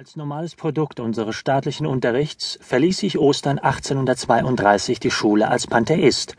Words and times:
Als 0.00 0.16
normales 0.16 0.54
Produkt 0.54 0.98
unseres 0.98 1.36
staatlichen 1.36 1.84
Unterrichts 1.84 2.58
verließ 2.62 3.02
ich 3.02 3.18
Ostern 3.18 3.58
1832 3.58 4.98
die 4.98 5.10
Schule 5.10 5.48
als 5.48 5.66
Pantheist, 5.66 6.36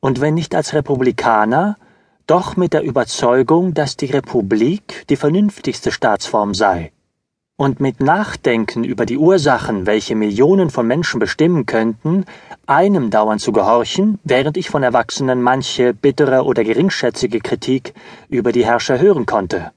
und 0.00 0.20
wenn 0.20 0.34
nicht 0.34 0.54
als 0.54 0.74
Republikaner, 0.74 1.78
doch 2.26 2.58
mit 2.58 2.74
der 2.74 2.82
Überzeugung, 2.82 3.72
dass 3.72 3.96
die 3.96 4.12
Republik 4.12 5.06
die 5.08 5.16
vernünftigste 5.16 5.92
Staatsform 5.92 6.52
sei. 6.52 6.92
Und 7.56 7.80
mit 7.80 8.00
Nachdenken 8.00 8.84
über 8.84 9.06
die 9.06 9.16
Ursachen, 9.16 9.86
welche 9.86 10.14
Millionen 10.14 10.68
von 10.68 10.86
Menschen 10.86 11.20
bestimmen 11.20 11.64
könnten, 11.64 12.26
einem 12.66 13.08
dauernd 13.08 13.40
zu 13.40 13.52
gehorchen, 13.52 14.18
während 14.24 14.58
ich 14.58 14.68
von 14.68 14.82
Erwachsenen 14.82 15.40
manche 15.40 15.94
bittere 15.94 16.44
oder 16.44 16.64
geringschätzige 16.64 17.40
Kritik 17.40 17.94
über 18.28 18.52
die 18.52 18.66
Herrscher 18.66 18.98
hören 18.98 19.24
konnte. 19.24 19.72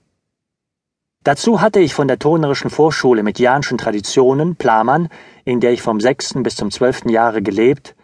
Dazu 1.23 1.61
hatte 1.61 1.79
ich 1.79 1.93
von 1.93 2.09
der 2.09 2.19
Turnerischen 2.19 2.69
Vorschule 2.69 3.23
mit 3.23 3.39
Jahnschen 3.39 3.77
Traditionen, 3.77 4.57
Plamann, 4.57 5.07
in 5.45 5.61
der 5.61 5.71
ich 5.71 5.81
vom 5.81 6.02
sechsten 6.02 6.43
bis 6.43 6.57
zum 6.57 6.70
zwölften 6.70 7.07
Jahre 7.07 7.41
gelebt, 7.41 7.95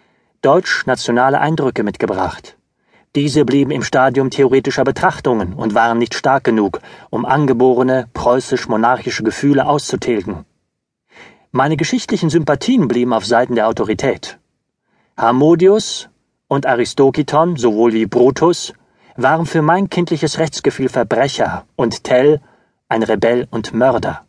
deutsch-nationale 0.42 1.42
Eindrücke 1.42 1.84
mitgebracht. 1.84 2.56
Diese 3.16 3.44
blieben 3.44 3.72
im 3.72 3.84
Stadium 3.84 4.30
theoretischer 4.30 4.86
Betrachtungen 4.86 5.54
und 5.54 5.76
waren 5.76 5.98
nicht 5.98 6.14
stark 6.14 6.46
genug, 6.46 6.80
um 7.10 7.26
angeborene 7.26 8.08
preußisch-monarchische 8.14 9.24
Gefühle 9.24 9.68
auszutilgen. 9.68 10.46
Meine 11.52 11.76
geschichtlichen 11.76 12.30
Sympathien 12.30 12.88
blieben 12.88 13.12
auf 13.12 13.26
Seiten 13.26 13.56
der 13.56 13.68
Autorität. 13.68 14.38
Harmodius 15.18 16.08
und 16.48 16.66
Aristokiton 16.66 17.58
sowohl 17.58 17.92
wie 17.92 18.06
Brutus 18.06 18.72
waren 19.18 19.46
für 19.46 19.62
mein 19.62 19.90
kindliches 19.90 20.40
Rechtsgefühl 20.40 20.88
Verbrecher 20.88 21.66
und 21.76 22.06
Tell 22.06 22.40
ein 22.92 23.04
Rebell 23.04 23.48
und 23.52 23.72
Mörder. 23.72 24.26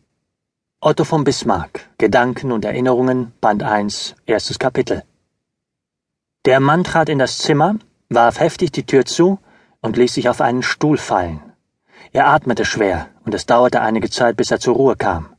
Otto 0.81 1.03
von 1.03 1.23
Bismarck, 1.23 1.89
Gedanken 1.97 2.51
und 2.51 2.63
Erinnerungen, 2.63 3.33
Band 3.41 3.63
1, 3.63 4.15
erstes 4.27 4.59
Kapitel. 4.59 5.01
Der 6.45 6.59
Mann 6.59 6.83
trat 6.83 7.09
in 7.09 7.17
das 7.17 7.39
Zimmer, 7.39 7.77
warf 8.09 8.39
heftig 8.39 8.71
die 8.71 8.85
Tür 8.85 9.03
zu 9.03 9.39
und 9.81 9.97
ließ 9.97 10.13
sich 10.13 10.29
auf 10.29 10.41
einen 10.41 10.61
Stuhl 10.61 10.99
fallen. 10.99 11.41
Er 12.13 12.27
atmete 12.27 12.63
schwer, 12.63 13.07
und 13.25 13.33
es 13.33 13.47
dauerte 13.47 13.81
einige 13.81 14.11
Zeit, 14.11 14.37
bis 14.37 14.51
er 14.51 14.59
zur 14.59 14.75
Ruhe 14.75 14.95
kam. 14.95 15.35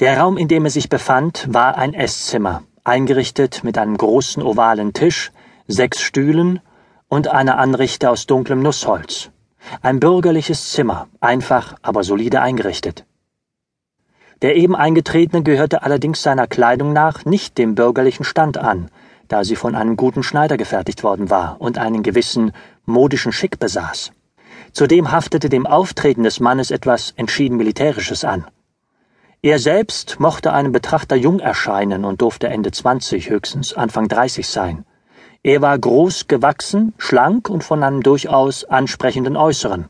Der 0.00 0.18
Raum, 0.18 0.38
in 0.38 0.48
dem 0.48 0.64
er 0.64 0.70
sich 0.70 0.88
befand, 0.88 1.52
war 1.52 1.76
ein 1.76 1.92
Esszimmer, 1.92 2.62
eingerichtet 2.82 3.62
mit 3.62 3.76
einem 3.76 3.98
großen 3.98 4.42
ovalen 4.42 4.94
Tisch, 4.94 5.32
sechs 5.68 6.00
Stühlen 6.00 6.60
und 7.08 7.28
einer 7.28 7.58
Anrichte 7.58 8.08
aus 8.08 8.24
dunklem 8.24 8.62
Nussholz. 8.62 9.28
Ein 9.80 10.00
bürgerliches 10.00 10.70
Zimmer, 10.72 11.08
einfach, 11.20 11.76
aber 11.82 12.04
solide 12.04 12.40
eingerichtet. 12.40 13.04
Der 14.42 14.56
eben 14.56 14.74
Eingetretene 14.74 15.42
gehörte 15.42 15.82
allerdings 15.82 16.22
seiner 16.22 16.46
Kleidung 16.48 16.92
nach 16.92 17.24
nicht 17.24 17.58
dem 17.58 17.74
bürgerlichen 17.74 18.24
Stand 18.24 18.58
an, 18.58 18.90
da 19.28 19.44
sie 19.44 19.56
von 19.56 19.74
einem 19.74 19.96
guten 19.96 20.22
Schneider 20.22 20.56
gefertigt 20.56 21.04
worden 21.04 21.30
war 21.30 21.60
und 21.60 21.78
einen 21.78 22.02
gewissen 22.02 22.52
modischen 22.84 23.32
Schick 23.32 23.58
besaß. 23.58 24.12
Zudem 24.72 25.12
haftete 25.12 25.48
dem 25.48 25.66
Auftreten 25.66 26.22
des 26.22 26.40
Mannes 26.40 26.70
etwas 26.70 27.12
entschieden 27.16 27.56
Militärisches 27.56 28.24
an. 28.24 28.46
Er 29.42 29.58
selbst 29.58 30.18
mochte 30.18 30.52
einem 30.52 30.72
Betrachter 30.72 31.16
jung 31.16 31.40
erscheinen 31.40 32.04
und 32.04 32.20
durfte 32.20 32.48
Ende 32.48 32.72
zwanzig, 32.72 33.30
höchstens 33.30 33.74
Anfang 33.74 34.08
dreißig 34.08 34.48
sein. 34.48 34.84
Er 35.44 35.60
war 35.60 35.76
groß 35.76 36.28
gewachsen, 36.28 36.94
schlank 36.98 37.50
und 37.50 37.64
von 37.64 37.82
einem 37.82 38.02
durchaus 38.04 38.62
ansprechenden 38.62 39.36
Äußeren. 39.36 39.88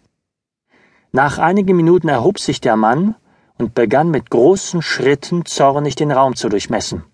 Nach 1.13 1.37
einigen 1.37 1.77
Minuten 1.77 2.09
erhob 2.09 2.39
sich 2.39 2.63
der 2.63 2.77
Mann 2.77 3.17
und 3.59 3.75
begann 3.75 4.11
mit 4.11 4.31
großen 4.31 4.81
Schritten 4.81 5.45
zornig 5.45 5.95
den 5.95 6.11
Raum 6.11 6.37
zu 6.37 6.49
durchmessen. 6.49 7.05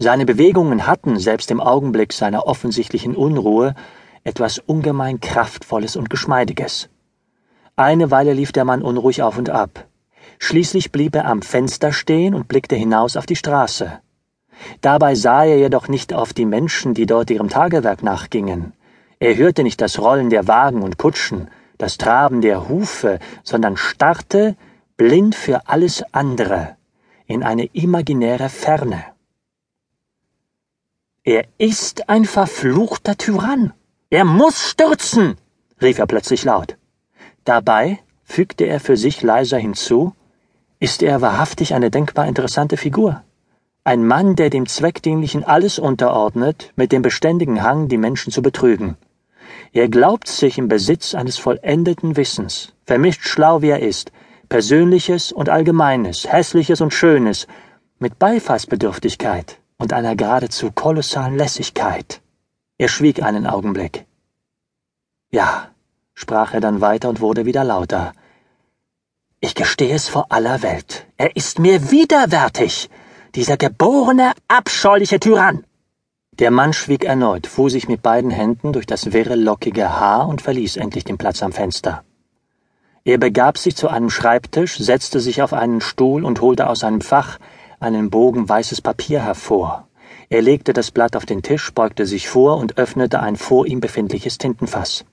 Seine 0.00 0.26
Bewegungen 0.26 0.88
hatten, 0.88 1.16
selbst 1.20 1.52
im 1.52 1.60
Augenblick 1.60 2.12
seiner 2.12 2.48
offensichtlichen 2.48 3.14
Unruhe, 3.14 3.76
etwas 4.24 4.58
ungemein 4.58 5.20
Kraftvolles 5.20 5.94
und 5.94 6.10
Geschmeidiges. 6.10 6.88
Eine 7.76 8.10
Weile 8.10 8.32
lief 8.32 8.50
der 8.50 8.64
Mann 8.64 8.82
unruhig 8.82 9.22
auf 9.22 9.38
und 9.38 9.48
ab. 9.48 9.86
Schließlich 10.40 10.90
blieb 10.90 11.14
er 11.14 11.26
am 11.26 11.40
Fenster 11.40 11.92
stehen 11.92 12.34
und 12.34 12.48
blickte 12.48 12.74
hinaus 12.74 13.16
auf 13.16 13.26
die 13.26 13.36
Straße. 13.36 14.00
Dabei 14.80 15.14
sah 15.14 15.44
er 15.44 15.58
jedoch 15.58 15.88
nicht 15.88 16.12
auf 16.12 16.32
die 16.32 16.46
Menschen, 16.46 16.94
die 16.94 17.06
dort 17.06 17.30
ihrem 17.30 17.48
Tagewerk 17.48 18.02
nachgingen. 18.02 18.72
Er 19.18 19.36
hörte 19.36 19.62
nicht 19.62 19.80
das 19.80 19.98
Rollen 19.98 20.30
der 20.30 20.48
Wagen 20.48 20.82
und 20.82 20.96
Kutschen, 20.96 21.48
das 21.78 21.98
Traben 21.98 22.40
der 22.40 22.68
Hufe, 22.68 23.18
sondern 23.42 23.76
starrte, 23.76 24.56
blind 24.96 25.34
für 25.34 25.68
alles 25.68 26.04
andere, 26.12 26.76
in 27.26 27.42
eine 27.42 27.66
imaginäre 27.66 28.48
Ferne. 28.48 29.04
Er 31.24 31.44
ist 31.58 32.08
ein 32.08 32.24
verfluchter 32.24 33.16
Tyrann. 33.16 33.72
Er 34.08 34.24
muss 34.24 34.70
stürzen, 34.70 35.36
rief 35.80 35.98
er 35.98 36.06
plötzlich 36.06 36.44
laut. 36.44 36.76
Dabei 37.44 38.00
fügte 38.24 38.64
er 38.64 38.80
für 38.80 38.96
sich 38.96 39.22
leiser 39.22 39.58
hinzu, 39.58 40.14
ist 40.78 41.02
er 41.02 41.20
wahrhaftig 41.20 41.74
eine 41.74 41.90
denkbar 41.90 42.26
interessante 42.26 42.76
Figur. 42.76 43.22
Ein 43.82 44.06
Mann, 44.06 44.36
der 44.36 44.50
dem 44.50 44.66
Zweckdienlichen 44.66 45.42
alles 45.42 45.78
unterordnet, 45.78 46.70
mit 46.76 46.92
dem 46.92 47.00
beständigen 47.00 47.62
Hang, 47.62 47.88
die 47.88 47.96
Menschen 47.96 48.30
zu 48.30 48.42
betrügen. 48.42 48.98
Er 49.72 49.88
glaubt 49.88 50.28
sich 50.28 50.58
im 50.58 50.68
Besitz 50.68 51.14
eines 51.14 51.38
vollendeten 51.38 52.14
Wissens, 52.18 52.74
vermischt 52.84 53.22
schlau 53.22 53.62
wie 53.62 53.70
er 53.70 53.80
ist, 53.80 54.12
Persönliches 54.50 55.32
und 55.32 55.48
Allgemeines, 55.48 56.30
Hässliches 56.30 56.82
und 56.82 56.92
Schönes, 56.92 57.46
mit 57.98 58.18
Beifallsbedürftigkeit 58.18 59.58
und 59.78 59.94
einer 59.94 60.14
geradezu 60.14 60.70
kolossalen 60.72 61.38
Lässigkeit. 61.38 62.20
Er 62.76 62.88
schwieg 62.88 63.22
einen 63.22 63.46
Augenblick. 63.46 64.04
Ja, 65.30 65.70
sprach 66.12 66.52
er 66.52 66.60
dann 66.60 66.82
weiter 66.82 67.08
und 67.08 67.22
wurde 67.22 67.46
wieder 67.46 67.64
lauter. 67.64 68.12
Ich 69.40 69.54
gestehe 69.54 69.94
es 69.94 70.06
vor 70.06 70.26
aller 70.28 70.62
Welt. 70.62 71.06
Er 71.16 71.34
ist 71.34 71.58
mir 71.58 71.90
widerwärtig 71.90 72.90
dieser 73.34 73.56
geborene, 73.56 74.32
abscheuliche 74.48 75.20
Tyrann. 75.20 75.64
Der 76.38 76.50
Mann 76.50 76.72
schwieg 76.72 77.04
erneut, 77.04 77.46
fuhr 77.46 77.70
sich 77.70 77.88
mit 77.88 78.02
beiden 78.02 78.30
Händen 78.30 78.72
durch 78.72 78.86
das 78.86 79.12
wirre, 79.12 79.34
lockige 79.34 80.00
Haar 80.00 80.28
und 80.28 80.42
verließ 80.42 80.76
endlich 80.76 81.04
den 81.04 81.18
Platz 81.18 81.42
am 81.42 81.52
Fenster. 81.52 82.04
Er 83.04 83.18
begab 83.18 83.58
sich 83.58 83.76
zu 83.76 83.88
einem 83.88 84.10
Schreibtisch, 84.10 84.78
setzte 84.78 85.20
sich 85.20 85.42
auf 85.42 85.52
einen 85.52 85.80
Stuhl 85.80 86.24
und 86.24 86.40
holte 86.40 86.68
aus 86.68 86.84
einem 86.84 87.00
Fach 87.00 87.38
einen 87.78 88.10
Bogen 88.10 88.48
weißes 88.48 88.80
Papier 88.80 89.22
hervor. 89.22 89.88
Er 90.28 90.42
legte 90.42 90.72
das 90.72 90.90
Blatt 90.90 91.16
auf 91.16 91.26
den 91.26 91.42
Tisch, 91.42 91.72
beugte 91.72 92.06
sich 92.06 92.28
vor 92.28 92.58
und 92.58 92.78
öffnete 92.78 93.20
ein 93.20 93.36
vor 93.36 93.66
ihm 93.66 93.80
befindliches 93.80 94.38
Tintenfass. 94.38 95.04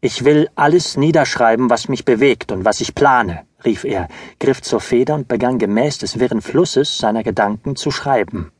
Ich 0.00 0.24
will 0.24 0.48
alles 0.56 0.96
niederschreiben, 0.96 1.70
was 1.70 1.88
mich 1.88 2.04
bewegt 2.04 2.50
und 2.50 2.64
was 2.64 2.80
ich 2.80 2.94
plane, 2.94 3.46
rief 3.64 3.84
er, 3.84 4.08
griff 4.38 4.62
zur 4.62 4.80
Feder 4.80 5.14
und 5.14 5.28
begann 5.28 5.58
gemäß 5.58 5.98
des 5.98 6.18
wirren 6.18 6.42
Flusses 6.42 6.98
seiner 6.98 7.22
Gedanken 7.22 7.76
zu 7.76 7.90
schreiben. 7.90 8.52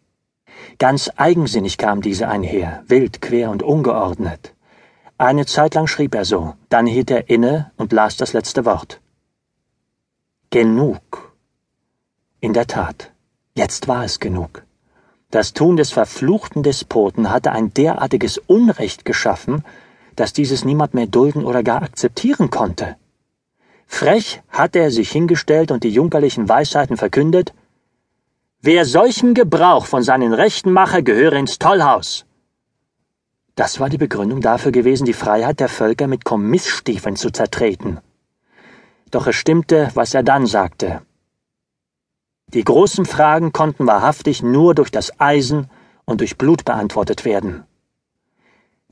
Ganz 0.78 1.10
eigensinnig 1.16 1.78
kam 1.78 2.02
diese 2.02 2.28
einher, 2.28 2.82
wild, 2.86 3.20
quer 3.20 3.50
und 3.50 3.62
ungeordnet. 3.62 4.54
Eine 5.18 5.46
Zeit 5.46 5.74
lang 5.74 5.86
schrieb 5.86 6.14
er 6.14 6.24
so, 6.24 6.54
dann 6.68 6.86
hielt 6.86 7.10
er 7.10 7.28
inne 7.28 7.70
und 7.76 7.92
las 7.92 8.16
das 8.16 8.32
letzte 8.32 8.64
Wort. 8.64 9.00
Genug. 10.50 11.34
In 12.40 12.52
der 12.52 12.66
Tat, 12.66 13.12
jetzt 13.54 13.88
war 13.88 14.04
es 14.04 14.18
genug. 14.18 14.64
Das 15.30 15.54
Tun 15.54 15.76
des 15.76 15.92
verfluchten 15.92 16.62
Despoten 16.62 17.30
hatte 17.30 17.52
ein 17.52 17.72
derartiges 17.72 18.36
Unrecht 18.36 19.04
geschaffen, 19.04 19.64
dass 20.16 20.32
dieses 20.32 20.64
niemand 20.64 20.92
mehr 20.92 21.06
dulden 21.06 21.44
oder 21.44 21.62
gar 21.62 21.82
akzeptieren 21.82 22.50
konnte. 22.50 22.96
Frech 23.86 24.42
hatte 24.48 24.78
er 24.78 24.90
sich 24.90 25.10
hingestellt 25.10 25.70
und 25.70 25.84
die 25.84 25.90
junkerlichen 25.90 26.48
Weisheiten 26.48 26.96
verkündet, 26.96 27.52
Wer 28.64 28.84
solchen 28.84 29.34
Gebrauch 29.34 29.86
von 29.86 30.04
seinen 30.04 30.32
Rechten 30.32 30.70
mache, 30.70 31.02
gehöre 31.02 31.32
ins 31.32 31.58
Tollhaus. 31.58 32.26
Das 33.56 33.80
war 33.80 33.90
die 33.90 33.98
Begründung 33.98 34.40
dafür 34.40 34.70
gewesen, 34.70 35.04
die 35.04 35.12
Freiheit 35.12 35.58
der 35.58 35.68
Völker 35.68 36.06
mit 36.06 36.24
Kommissstiefeln 36.24 37.16
zu 37.16 37.32
zertreten. 37.32 37.98
Doch 39.10 39.26
es 39.26 39.34
stimmte, 39.34 39.90
was 39.94 40.14
er 40.14 40.22
dann 40.22 40.46
sagte. 40.46 41.02
Die 42.54 42.62
großen 42.62 43.04
Fragen 43.04 43.52
konnten 43.52 43.88
wahrhaftig 43.88 44.44
nur 44.44 44.76
durch 44.76 44.92
das 44.92 45.18
Eisen 45.18 45.68
und 46.04 46.20
durch 46.20 46.38
Blut 46.38 46.64
beantwortet 46.64 47.24
werden. 47.24 47.64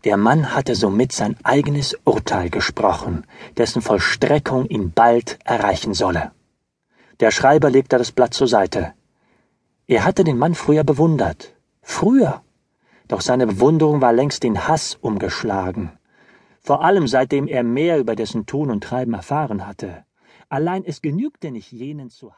Der 0.04 0.16
Mann 0.16 0.54
hatte 0.54 0.74
somit 0.74 1.12
sein 1.12 1.36
eigenes 1.42 1.94
Urteil 2.04 2.48
gesprochen, 2.48 3.24
dessen 3.58 3.82
Vollstreckung 3.82 4.64
ihn 4.66 4.92
bald 4.92 5.38
erreichen 5.44 5.92
solle. 5.92 6.32
Der 7.20 7.30
Schreiber 7.30 7.68
legte 7.68 7.98
das 7.98 8.10
Blatt 8.10 8.32
zur 8.32 8.48
Seite. 8.48 8.94
Er 9.86 10.04
hatte 10.04 10.24
den 10.24 10.38
Mann 10.38 10.54
früher 10.54 10.84
bewundert. 10.84 11.54
Früher. 11.82 12.42
Doch 13.08 13.20
seine 13.20 13.46
Bewunderung 13.46 14.00
war 14.00 14.14
längst 14.14 14.42
in 14.44 14.66
Hass 14.66 14.96
umgeschlagen. 15.02 15.90
Vor 16.60 16.82
allem 16.82 17.06
seitdem 17.06 17.46
er 17.46 17.62
mehr 17.62 17.98
über 17.98 18.14
dessen 18.16 18.46
Tun 18.46 18.70
und 18.70 18.84
Treiben 18.84 19.12
erfahren 19.12 19.66
hatte. 19.66 20.04
Allein 20.48 20.84
es 20.84 21.02
genügte 21.02 21.50
nicht 21.50 21.72
jenen 21.72 22.08
zu 22.08 22.28